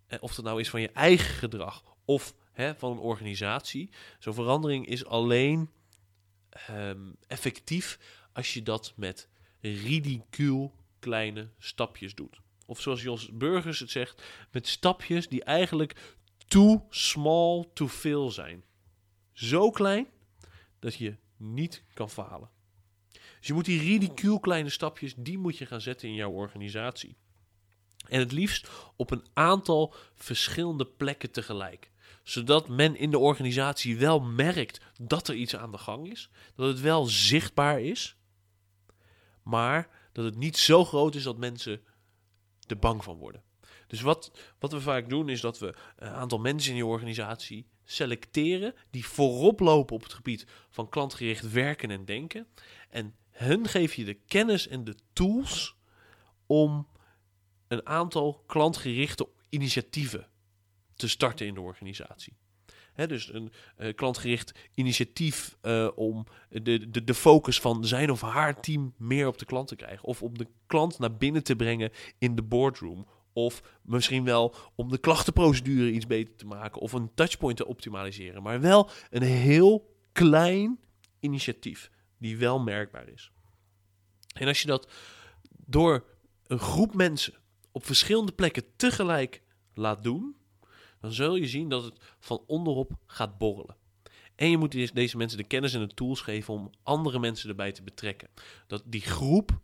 eh, 0.06 0.18
of 0.22 0.34
dat 0.34 0.44
nou 0.44 0.60
is 0.60 0.70
van 0.70 0.80
je 0.80 0.90
eigen 0.90 1.34
gedrag 1.34 1.82
of 2.04 2.34
hè, 2.52 2.74
van 2.74 2.90
een 2.90 2.98
organisatie, 2.98 3.90
zo'n 4.18 4.34
verandering 4.34 4.86
is 4.86 5.04
alleen 5.04 5.70
um, 6.70 7.16
effectief 7.26 7.98
als 8.32 8.54
je 8.54 8.62
dat 8.62 8.92
met 8.96 9.28
ridicuul 9.60 10.74
kleine 10.98 11.48
stapjes 11.58 12.14
doet. 12.14 12.40
Of 12.66 12.80
zoals 12.80 13.02
Jos 13.02 13.30
Burgers 13.32 13.80
het 13.80 13.90
zegt, 13.90 14.22
met 14.50 14.66
stapjes 14.66 15.28
die 15.28 15.44
eigenlijk 15.44 16.16
too 16.48 16.86
small 16.90 17.70
to 17.74 17.88
fail 17.88 18.30
zijn. 18.30 18.64
Zo 19.32 19.70
klein 19.70 20.06
dat 20.78 20.94
je 20.94 21.16
niet 21.36 21.82
kan 21.94 22.10
falen. 22.10 22.50
Dus 23.38 23.46
je 23.46 23.52
moet 23.52 23.64
die 23.64 23.80
ridicuul 23.80 24.40
kleine 24.40 24.68
stapjes, 24.68 25.14
die 25.16 25.38
moet 25.38 25.58
je 25.58 25.66
gaan 25.66 25.80
zetten 25.80 26.08
in 26.08 26.14
jouw 26.14 26.30
organisatie. 26.30 27.16
En 28.08 28.18
het 28.18 28.32
liefst 28.32 28.70
op 28.96 29.10
een 29.10 29.26
aantal 29.32 29.94
verschillende 30.14 30.86
plekken 30.86 31.30
tegelijk. 31.30 31.90
Zodat 32.22 32.68
men 32.68 32.96
in 32.96 33.10
de 33.10 33.18
organisatie 33.18 33.98
wel 33.98 34.20
merkt 34.20 34.80
dat 35.00 35.28
er 35.28 35.34
iets 35.34 35.56
aan 35.56 35.72
de 35.72 35.78
gang 35.78 36.10
is. 36.10 36.30
Dat 36.54 36.68
het 36.68 36.80
wel 36.80 37.04
zichtbaar 37.04 37.80
is. 37.80 38.16
Maar 39.42 40.08
dat 40.12 40.24
het 40.24 40.36
niet 40.36 40.56
zo 40.56 40.84
groot 40.84 41.14
is 41.14 41.22
dat 41.22 41.38
mensen 41.38 41.80
er 42.66 42.78
bang 42.78 43.04
van 43.04 43.16
worden. 43.16 43.42
Dus 43.88 44.00
wat, 44.00 44.30
wat 44.58 44.72
we 44.72 44.80
vaak 44.80 45.08
doen 45.08 45.28
is 45.28 45.40
dat 45.40 45.58
we 45.58 45.74
een 45.96 46.08
aantal 46.08 46.38
mensen 46.38 46.70
in 46.70 46.76
je 46.76 46.86
organisatie 46.86 47.66
selecteren 47.84 48.74
die 48.90 49.06
voorop 49.06 49.60
lopen 49.60 49.94
op 49.94 50.02
het 50.02 50.12
gebied 50.12 50.46
van 50.70 50.88
klantgericht 50.88 51.52
werken 51.52 51.90
en 51.90 52.04
denken. 52.04 52.46
En 52.90 53.14
hun 53.30 53.68
geef 53.68 53.94
je 53.94 54.04
de 54.04 54.14
kennis 54.14 54.68
en 54.68 54.84
de 54.84 54.96
tools 55.12 55.76
om 56.46 56.88
een 57.68 57.86
aantal 57.86 58.42
klantgerichte 58.46 59.28
initiatieven 59.48 60.28
te 60.94 61.08
starten 61.08 61.46
in 61.46 61.54
de 61.54 61.60
organisatie. 61.60 62.36
dus 62.94 63.32
een 63.32 63.52
uh, 63.78 63.94
klantgericht 63.94 64.52
initiatief 64.74 65.56
uh, 65.62 65.88
om 65.94 66.26
de, 66.48 66.90
de, 66.90 67.04
de 67.04 67.14
focus 67.14 67.60
van 67.60 67.84
zijn 67.84 68.10
of 68.10 68.20
haar 68.20 68.60
team 68.60 68.94
meer 68.96 69.26
op 69.26 69.38
de 69.38 69.44
klant 69.44 69.68
te 69.68 69.76
krijgen. 69.76 70.04
Of 70.04 70.22
om 70.22 70.38
de 70.38 70.46
klant 70.66 70.98
naar 70.98 71.16
binnen 71.16 71.42
te 71.42 71.56
brengen 71.56 71.92
in 72.18 72.34
de 72.34 72.42
boardroom. 72.42 73.06
Of 73.38 73.62
misschien 73.82 74.24
wel 74.24 74.54
om 74.74 74.88
de 74.88 74.98
klachtenprocedure 74.98 75.92
iets 75.92 76.06
beter 76.06 76.34
te 76.34 76.46
maken. 76.46 76.80
Of 76.80 76.92
een 76.92 77.14
touchpoint 77.14 77.56
te 77.56 77.66
optimaliseren. 77.66 78.42
Maar 78.42 78.60
wel 78.60 78.90
een 79.10 79.22
heel 79.22 79.94
klein 80.12 80.80
initiatief 81.20 81.90
die 82.18 82.36
wel 82.36 82.60
merkbaar 82.60 83.08
is. 83.08 83.30
En 84.32 84.46
als 84.46 84.60
je 84.60 84.66
dat 84.66 84.88
door 85.66 86.04
een 86.46 86.58
groep 86.58 86.94
mensen 86.94 87.34
op 87.72 87.86
verschillende 87.86 88.32
plekken 88.32 88.76
tegelijk 88.76 89.42
laat 89.74 90.02
doen, 90.02 90.36
dan 91.00 91.12
zul 91.12 91.36
je 91.36 91.46
zien 91.46 91.68
dat 91.68 91.84
het 91.84 92.00
van 92.18 92.42
onderop 92.46 92.92
gaat 93.06 93.38
borrelen. 93.38 93.76
En 94.34 94.50
je 94.50 94.56
moet 94.56 94.94
deze 94.94 95.16
mensen 95.16 95.38
de 95.38 95.44
kennis 95.44 95.74
en 95.74 95.80
de 95.80 95.94
tools 95.94 96.20
geven 96.20 96.54
om 96.54 96.70
andere 96.82 97.18
mensen 97.18 97.48
erbij 97.48 97.72
te 97.72 97.82
betrekken. 97.82 98.28
Dat 98.66 98.82
die 98.86 99.00
groep 99.00 99.60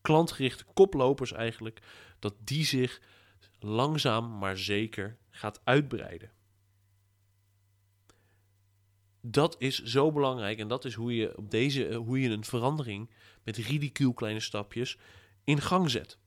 klantgerichte 0.00 0.64
koplopers 0.74 1.32
eigenlijk, 1.32 1.82
dat 2.18 2.34
die 2.44 2.64
zich 2.64 3.00
langzaam 3.58 4.38
maar 4.38 4.58
zeker 4.58 5.16
gaat 5.30 5.60
uitbreiden. 5.64 6.30
Dat 9.20 9.56
is 9.58 9.82
zo 9.82 10.12
belangrijk 10.12 10.58
en 10.58 10.68
dat 10.68 10.84
is 10.84 10.94
hoe 10.94 11.14
je, 11.14 11.36
op 11.36 11.50
deze, 11.50 11.86
eh, 11.86 11.96
hoe 11.96 12.20
je 12.20 12.28
een 12.28 12.44
verandering 12.44 13.10
met 13.42 13.56
ridicuul 13.56 14.14
kleine 14.14 14.40
stapjes 14.40 14.98
in 15.44 15.60
gang 15.60 15.90
zet. 15.90 16.18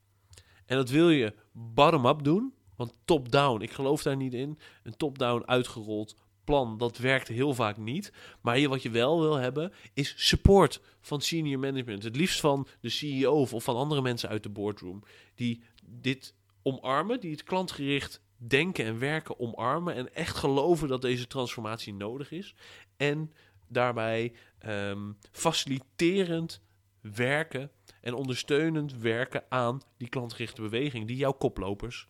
En 0.66 0.76
dat 0.76 0.90
wil 0.90 1.10
je 1.10 1.34
bottom-up 1.52 2.22
doen, 2.22 2.54
want 2.76 2.94
top-down, 3.04 3.62
ik 3.62 3.72
geloof 3.72 4.02
daar 4.02 4.16
niet 4.16 4.34
in. 4.34 4.58
Een 4.82 4.96
top-down 4.96 5.42
uitgerold 5.46 6.16
plan, 6.44 6.78
dat 6.78 6.98
werkt 6.98 7.28
heel 7.28 7.54
vaak 7.54 7.76
niet. 7.76 8.12
Maar 8.40 8.58
je, 8.58 8.68
wat 8.68 8.82
je 8.82 8.90
wel 8.90 9.20
wil 9.20 9.34
hebben, 9.34 9.72
is 9.92 10.14
support 10.16 10.80
van 11.00 11.20
senior 11.20 11.58
management. 11.58 12.02
Het 12.02 12.16
liefst 12.16 12.40
van 12.40 12.66
de 12.80 12.88
CEO 12.88 13.40
of 13.40 13.64
van 13.64 13.76
andere 13.76 14.02
mensen 14.02 14.28
uit 14.28 14.42
de 14.42 14.48
boardroom. 14.48 15.02
Die 15.34 15.62
dit 15.82 16.34
omarmen, 16.62 17.20
die 17.20 17.30
het 17.30 17.42
klantgericht 17.42 18.20
denken 18.36 18.84
en 18.84 18.98
werken 18.98 19.40
omarmen. 19.40 19.94
En 19.94 20.14
echt 20.14 20.36
geloven 20.36 20.88
dat 20.88 21.02
deze 21.02 21.26
transformatie 21.26 21.94
nodig 21.94 22.30
is. 22.30 22.54
En 22.96 23.32
daarbij 23.68 24.32
ehm, 24.58 25.12
faciliterend 25.30 26.60
werken 27.00 27.70
en 28.00 28.14
ondersteunend 28.14 28.96
werken 28.96 29.44
aan 29.48 29.80
die 29.96 30.08
klantgerichte 30.08 30.62
beweging 30.62 31.06
die 31.06 31.16
jouw 31.16 31.32
koplopers 31.32 32.08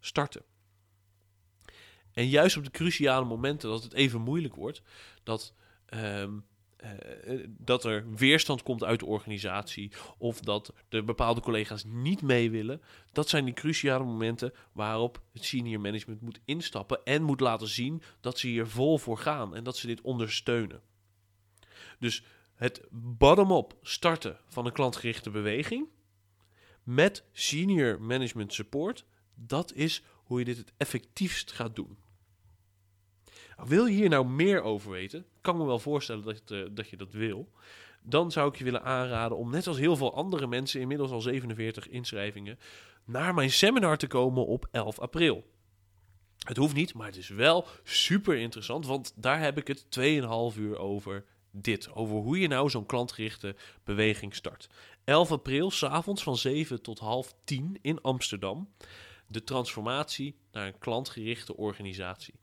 starten. 0.00 0.42
En 2.20 2.28
juist 2.28 2.56
op 2.56 2.64
de 2.64 2.70
cruciale 2.70 3.24
momenten 3.24 3.70
dat 3.70 3.82
het 3.82 3.92
even 3.92 4.20
moeilijk 4.20 4.54
wordt, 4.54 4.82
dat, 5.22 5.54
ehm, 5.86 6.38
eh, 6.76 6.90
dat 7.48 7.84
er 7.84 8.14
weerstand 8.14 8.62
komt 8.62 8.84
uit 8.84 9.00
de 9.00 9.06
organisatie 9.06 9.92
of 10.18 10.40
dat 10.40 10.72
de 10.88 11.02
bepaalde 11.02 11.40
collega's 11.40 11.84
niet 11.84 12.22
mee 12.22 12.50
willen, 12.50 12.82
dat 13.12 13.28
zijn 13.28 13.44
die 13.44 13.54
cruciale 13.54 14.04
momenten 14.04 14.52
waarop 14.72 15.22
het 15.32 15.44
senior 15.44 15.80
management 15.80 16.20
moet 16.20 16.40
instappen 16.44 17.00
en 17.04 17.22
moet 17.22 17.40
laten 17.40 17.68
zien 17.68 18.02
dat 18.20 18.38
ze 18.38 18.46
hier 18.46 18.66
vol 18.66 18.98
voor 18.98 19.18
gaan 19.18 19.54
en 19.54 19.64
dat 19.64 19.76
ze 19.76 19.86
dit 19.86 20.00
ondersteunen. 20.00 20.80
Dus 21.98 22.24
het 22.54 22.86
bottom-up 22.90 23.74
starten 23.82 24.38
van 24.48 24.66
een 24.66 24.72
klantgerichte 24.72 25.30
beweging 25.30 25.88
met 26.82 27.24
senior 27.32 28.02
management 28.02 28.52
support, 28.52 29.04
dat 29.34 29.72
is 29.72 30.02
hoe 30.30 30.38
je 30.38 30.44
dit 30.44 30.56
het 30.56 30.72
effectiefst 30.76 31.52
gaat 31.52 31.76
doen. 31.76 31.98
Wil 33.66 33.86
je 33.86 33.94
hier 33.94 34.08
nou 34.08 34.26
meer 34.26 34.62
over 34.62 34.90
weten? 34.90 35.24
Kan 35.40 35.56
me 35.56 35.64
wel 35.64 35.78
voorstellen 35.78 36.24
dat, 36.24 36.42
uh, 36.50 36.66
dat 36.70 36.88
je 36.88 36.96
dat 36.96 37.12
wil. 37.12 37.48
Dan 38.02 38.30
zou 38.30 38.48
ik 38.48 38.56
je 38.56 38.64
willen 38.64 38.82
aanraden 38.82 39.36
om 39.36 39.50
net 39.50 39.66
als 39.66 39.78
heel 39.78 39.96
veel 39.96 40.14
andere 40.14 40.46
mensen, 40.46 40.80
inmiddels 40.80 41.10
al 41.10 41.20
47 41.20 41.88
inschrijvingen, 41.88 42.58
naar 43.04 43.34
mijn 43.34 43.50
seminar 43.50 43.96
te 43.96 44.06
komen 44.06 44.46
op 44.46 44.68
11 44.70 44.98
april. 44.98 45.44
Het 46.38 46.56
hoeft 46.56 46.74
niet, 46.74 46.94
maar 46.94 47.06
het 47.06 47.16
is 47.16 47.28
wel 47.28 47.66
super 47.84 48.36
interessant, 48.36 48.86
want 48.86 49.12
daar 49.16 49.40
heb 49.40 49.58
ik 49.58 49.66
het 49.66 49.84
2,5 50.54 50.58
uur 50.58 50.78
over 50.78 51.24
dit. 51.50 51.92
Over 51.92 52.16
hoe 52.16 52.38
je 52.40 52.48
nou 52.48 52.70
zo'n 52.70 52.86
klantgerichte 52.86 53.56
beweging 53.84 54.34
start. 54.34 54.68
11 55.04 55.32
april, 55.32 55.70
s'avonds 55.70 56.22
van 56.22 56.36
7 56.36 56.82
tot 56.82 56.98
half 56.98 57.34
10 57.44 57.78
in 57.82 58.00
Amsterdam. 58.00 58.68
De 59.26 59.44
transformatie 59.44 60.36
naar 60.52 60.66
een 60.66 60.78
klantgerichte 60.78 61.56
organisatie. 61.56 62.34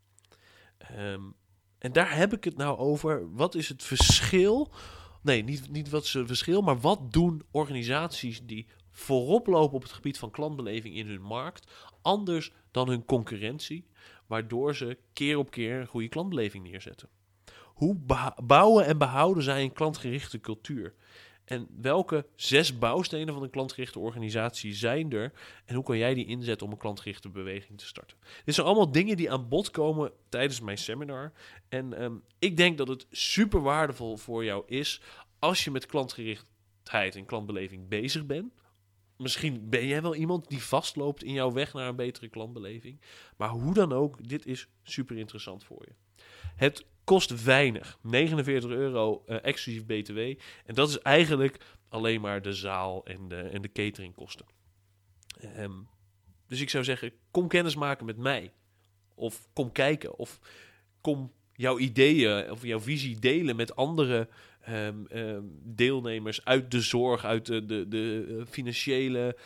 Um, 0.97 1.33
en 1.77 1.91
daar 1.91 2.15
heb 2.15 2.33
ik 2.33 2.43
het 2.43 2.57
nou 2.57 2.77
over. 2.77 3.33
Wat 3.33 3.55
is 3.55 3.69
het 3.69 3.83
verschil? 3.83 4.71
Nee, 5.21 5.43
niet, 5.43 5.69
niet 5.71 5.89
wat 5.89 6.03
is 6.03 6.13
het 6.13 6.27
verschil, 6.27 6.61
maar 6.61 6.79
wat 6.79 7.13
doen 7.13 7.43
organisaties 7.51 8.45
die 8.45 8.67
voorop 8.91 9.47
lopen 9.47 9.75
op 9.75 9.81
het 9.81 9.91
gebied 9.91 10.17
van 10.17 10.31
klantbeleving 10.31 10.95
in 10.95 11.07
hun 11.07 11.21
markt 11.21 11.71
anders 12.01 12.51
dan 12.71 12.89
hun 12.89 13.05
concurrentie? 13.05 13.87
waardoor 14.27 14.75
ze 14.75 14.97
keer 15.13 15.37
op 15.37 15.51
keer 15.51 15.79
een 15.79 15.87
goede 15.87 16.07
klantbeleving 16.07 16.63
neerzetten. 16.63 17.09
Hoe 17.63 17.95
bouwen 18.43 18.85
en 18.85 18.97
behouden 18.97 19.43
zij 19.43 19.63
een 19.63 19.73
klantgerichte 19.73 20.39
cultuur? 20.39 20.93
En 21.47 21.67
welke 21.81 22.25
zes 22.35 22.77
bouwstenen 22.77 23.33
van 23.33 23.43
een 23.43 23.49
klantgerichte 23.49 23.99
organisatie 23.99 24.73
zijn 24.73 25.11
er? 25.11 25.33
En 25.65 25.75
hoe 25.75 25.83
kan 25.83 25.97
jij 25.97 26.13
die 26.13 26.25
inzetten 26.25 26.65
om 26.65 26.71
een 26.71 26.79
klantgerichte 26.79 27.29
beweging 27.29 27.77
te 27.77 27.85
starten? 27.85 28.17
Dit 28.45 28.55
zijn 28.55 28.67
allemaal 28.67 28.91
dingen 28.91 29.17
die 29.17 29.31
aan 29.31 29.47
bod 29.47 29.71
komen 29.71 30.11
tijdens 30.29 30.61
mijn 30.61 30.77
seminar. 30.77 31.31
En 31.69 31.93
ehm, 31.93 32.13
ik 32.39 32.57
denk 32.57 32.77
dat 32.77 32.87
het 32.87 33.07
super 33.11 33.61
waardevol 33.61 34.17
voor 34.17 34.43
jou 34.43 34.63
is 34.65 35.01
als 35.39 35.63
je 35.63 35.71
met 35.71 35.85
klantgerichtheid 35.85 37.15
en 37.15 37.25
klantbeleving 37.25 37.87
bezig 37.87 38.25
bent. 38.25 38.53
Misschien 39.17 39.69
ben 39.69 39.87
jij 39.87 40.01
wel 40.01 40.15
iemand 40.15 40.47
die 40.47 40.63
vastloopt 40.63 41.23
in 41.23 41.33
jouw 41.33 41.51
weg 41.51 41.73
naar 41.73 41.87
een 41.87 41.95
betere 41.95 42.29
klantbeleving. 42.29 43.01
Maar 43.37 43.49
hoe 43.49 43.73
dan 43.73 43.93
ook, 43.93 44.27
dit 44.29 44.45
is 44.45 44.67
super 44.83 45.17
interessant 45.17 45.63
voor 45.63 45.85
je. 45.85 46.21
Het 46.55 46.85
kost 47.07 47.43
weinig. 47.43 47.97
49 48.01 48.69
euro 48.69 49.23
uh, 49.27 49.37
exclusief 49.41 49.85
BTW. 49.85 50.17
En 50.65 50.73
dat 50.73 50.89
is 50.89 50.99
eigenlijk 50.99 51.57
alleen 51.89 52.21
maar 52.21 52.41
de 52.41 52.53
zaal 52.53 53.05
en 53.05 53.27
de, 53.27 53.35
en 53.35 53.61
de 53.61 53.71
cateringkosten. 53.71 54.45
Um, 55.57 55.87
dus 56.47 56.61
ik 56.61 56.69
zou 56.69 56.83
zeggen, 56.83 57.11
kom 57.31 57.47
kennis 57.47 57.75
maken 57.75 58.05
met 58.05 58.17
mij. 58.17 58.51
Of 59.15 59.47
kom 59.53 59.71
kijken. 59.71 60.17
Of 60.17 60.39
kom 61.01 61.31
jouw 61.53 61.77
ideeën 61.77 62.51
of 62.51 62.63
jouw 62.63 62.79
visie 62.79 63.19
delen 63.19 63.55
met 63.55 63.75
andere 63.75 64.27
um, 64.69 65.07
um, 65.11 65.59
deelnemers 65.63 66.45
uit 66.45 66.71
de 66.71 66.81
zorg, 66.81 67.25
uit 67.25 67.45
de, 67.45 67.65
de, 67.65 67.87
de 67.87 68.43
financiële 68.49 69.37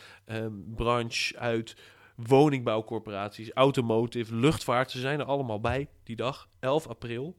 branche, 0.74 1.38
uit 1.38 1.76
woningbouwcorporaties, 2.16 3.50
automotive, 3.50 4.34
luchtvaart. 4.34 4.90
Ze 4.90 5.00
zijn 5.00 5.20
er 5.20 5.26
allemaal 5.26 5.60
bij 5.60 5.88
die 6.02 6.16
dag, 6.16 6.48
11 6.60 6.86
april. 6.86 7.36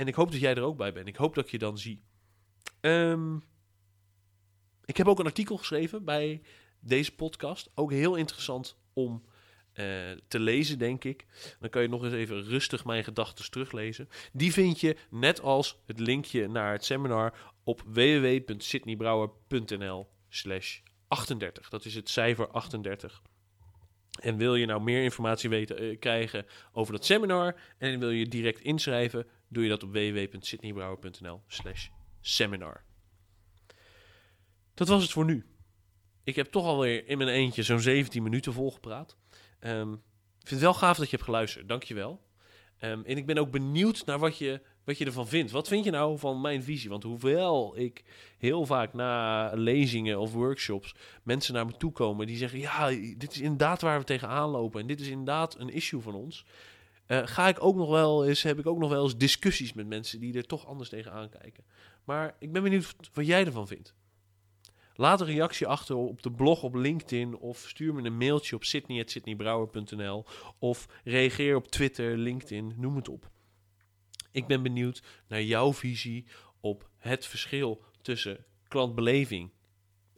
En 0.00 0.06
ik 0.06 0.14
hoop 0.14 0.30
dat 0.30 0.40
jij 0.40 0.54
er 0.54 0.62
ook 0.62 0.76
bij 0.76 0.92
bent. 0.92 1.06
Ik 1.06 1.16
hoop 1.16 1.34
dat 1.34 1.50
je 1.50 1.58
dan 1.58 1.78
zie. 1.78 2.02
Um, 2.80 3.42
ik 4.84 4.96
heb 4.96 5.08
ook 5.08 5.18
een 5.18 5.26
artikel 5.26 5.56
geschreven 5.56 6.04
bij 6.04 6.42
deze 6.78 7.14
podcast. 7.14 7.70
Ook 7.74 7.90
heel 7.90 8.14
interessant 8.14 8.76
om 8.92 9.24
uh, 9.74 10.10
te 10.28 10.38
lezen, 10.38 10.78
denk 10.78 11.04
ik. 11.04 11.26
Dan 11.58 11.70
kan 11.70 11.82
je 11.82 11.88
nog 11.88 12.04
eens 12.04 12.12
even 12.12 12.44
rustig 12.44 12.84
mijn 12.84 13.04
gedachten 13.04 13.50
teruglezen. 13.50 14.08
Die 14.32 14.52
vind 14.52 14.80
je, 14.80 14.96
net 15.10 15.40
als 15.40 15.78
het 15.86 15.98
linkje 15.98 16.48
naar 16.48 16.72
het 16.72 16.84
seminar, 16.84 17.52
op 17.64 17.82
www.sydneybrouwer.nl 17.86 20.08
slash 20.28 20.78
38. 21.08 21.68
Dat 21.68 21.84
is 21.84 21.94
het 21.94 22.08
cijfer 22.08 22.48
38. 22.48 23.22
En 24.20 24.36
wil 24.36 24.54
je 24.54 24.66
nou 24.66 24.82
meer 24.82 25.02
informatie 25.02 25.48
weten, 25.48 25.82
uh, 25.82 25.98
krijgen 25.98 26.46
over 26.72 26.92
dat 26.92 27.04
seminar 27.04 27.54
en 27.78 27.98
wil 27.98 28.10
je 28.10 28.28
direct 28.28 28.60
inschrijven, 28.60 29.26
doe 29.50 29.62
je 29.62 29.68
dat 29.68 29.82
op 29.82 29.92
www.sydneybrouwer.nl 29.92 31.42
slash 31.46 31.88
seminar. 32.20 32.84
Dat 34.74 34.88
was 34.88 35.02
het 35.02 35.12
voor 35.12 35.24
nu. 35.24 35.46
Ik 36.24 36.36
heb 36.36 36.46
toch 36.46 36.64
alweer 36.64 37.06
in 37.06 37.18
mijn 37.18 37.30
eentje 37.30 37.62
zo'n 37.62 37.80
17 37.80 38.22
minuten 38.22 38.52
volgepraat. 38.52 39.16
Um, 39.60 39.92
ik 40.40 40.46
vind 40.48 40.50
het 40.50 40.60
wel 40.60 40.74
gaaf 40.74 40.96
dat 40.96 41.10
je 41.10 41.16
hebt 41.16 41.28
geluisterd. 41.28 41.68
Dankjewel. 41.68 42.20
Um, 42.80 43.04
en 43.04 43.16
ik 43.16 43.26
ben 43.26 43.38
ook 43.38 43.50
benieuwd 43.50 44.06
naar 44.06 44.18
wat 44.18 44.38
je, 44.38 44.60
wat 44.84 44.98
je 44.98 45.04
ervan 45.04 45.28
vindt. 45.28 45.50
Wat 45.50 45.68
vind 45.68 45.84
je 45.84 45.90
nou 45.90 46.18
van 46.18 46.40
mijn 46.40 46.62
visie? 46.62 46.90
Want 46.90 47.02
hoewel 47.02 47.78
ik 47.78 48.04
heel 48.38 48.66
vaak 48.66 48.92
na 48.92 49.50
lezingen 49.54 50.18
of 50.18 50.32
workshops 50.32 50.94
mensen 51.22 51.54
naar 51.54 51.66
me 51.66 51.76
toe 51.76 51.92
komen 51.92 52.26
die 52.26 52.36
zeggen: 52.36 52.58
Ja, 52.58 52.88
dit 53.16 53.30
is 53.30 53.40
inderdaad 53.40 53.80
waar 53.80 53.98
we 53.98 54.04
tegenaan 54.04 54.48
lopen. 54.48 54.80
En 54.80 54.86
dit 54.86 55.00
is 55.00 55.08
inderdaad 55.08 55.58
een 55.58 55.68
issue 55.68 56.00
van 56.00 56.14
ons. 56.14 56.44
Uh, 57.10 57.20
ga 57.24 57.48
ik 57.48 57.62
ook 57.62 57.76
nog 57.76 57.90
wel 57.90 58.26
eens, 58.26 58.42
heb 58.42 58.58
ik 58.58 58.66
ook 58.66 58.78
nog 58.78 58.90
wel 58.90 59.02
eens 59.02 59.16
discussies 59.16 59.72
met 59.72 59.86
mensen 59.86 60.20
die 60.20 60.34
er 60.34 60.46
toch 60.46 60.66
anders 60.66 60.88
tegenaan 60.88 61.28
kijken. 61.28 61.64
Maar 62.04 62.36
ik 62.38 62.52
ben 62.52 62.62
benieuwd 62.62 62.96
wat 63.12 63.26
jij 63.26 63.46
ervan 63.46 63.66
vindt. 63.66 63.94
Laat 64.94 65.20
een 65.20 65.26
reactie 65.26 65.66
achter 65.66 65.96
op 65.96 66.22
de 66.22 66.30
blog 66.30 66.62
op 66.62 66.74
LinkedIn 66.74 67.36
of 67.36 67.58
stuur 67.68 67.94
me 67.94 68.02
een 68.02 68.16
mailtje 68.16 68.56
op 68.56 68.64
sydney.sydneybrouwer.nl 68.64 70.24
of 70.58 70.86
reageer 71.04 71.56
op 71.56 71.66
Twitter, 71.68 72.16
LinkedIn, 72.16 72.74
noem 72.76 72.96
het 72.96 73.08
op. 73.08 73.30
Ik 74.30 74.46
ben 74.46 74.62
benieuwd 74.62 75.02
naar 75.28 75.42
jouw 75.42 75.72
visie 75.72 76.26
op 76.60 76.88
het 76.96 77.26
verschil 77.26 77.82
tussen 78.02 78.44
klantbeleving, 78.68 79.50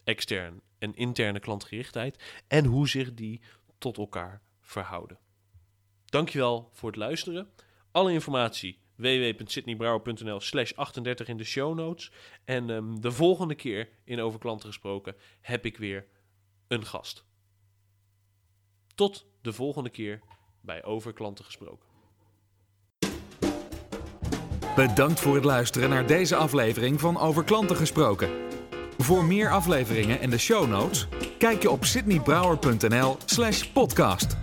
extern 0.03 0.61
en 0.77 0.95
interne 0.95 1.39
klantgerichtheid 1.39 2.43
en 2.47 2.65
hoe 2.65 2.89
zich 2.89 3.13
die 3.13 3.41
tot 3.77 3.97
elkaar 3.97 4.41
verhouden. 4.61 5.17
Dankjewel 6.13 6.69
voor 6.71 6.89
het 6.89 6.97
luisteren. 6.97 7.49
Alle 7.91 8.11
informatie 8.11 8.79
www.sydneybrouwer.nl 8.95 10.39
slash 10.39 10.73
38 10.73 11.27
in 11.27 11.37
de 11.37 11.43
show 11.43 11.75
notes. 11.75 12.11
En 12.45 12.69
um, 12.69 13.01
de 13.01 13.11
volgende 13.11 13.55
keer 13.55 13.89
in 14.03 14.19
Over 14.19 14.39
Klanten 14.39 14.67
Gesproken 14.67 15.15
heb 15.41 15.65
ik 15.65 15.77
weer 15.77 16.05
een 16.67 16.85
gast. 16.85 17.25
Tot 18.95 19.25
de 19.41 19.53
volgende 19.53 19.89
keer 19.89 20.19
bij 20.61 20.83
Over 20.83 21.13
Klanten 21.13 21.45
Gesproken. 21.45 21.87
Bedankt 24.75 25.19
voor 25.19 25.35
het 25.35 25.45
luisteren 25.45 25.89
naar 25.89 26.07
deze 26.07 26.35
aflevering 26.35 26.99
van 26.99 27.19
Over 27.19 27.43
Klanten 27.43 27.75
Gesproken. 27.75 28.29
Voor 28.97 29.25
meer 29.25 29.51
afleveringen 29.51 30.19
en 30.19 30.29
de 30.29 30.37
show 30.37 30.67
notes, 30.69 31.07
kijk 31.37 31.61
je 31.61 31.69
op 31.69 31.85
sydneybrouwer.nl 31.85 33.17
slash 33.25 33.63
podcast. 33.63 34.42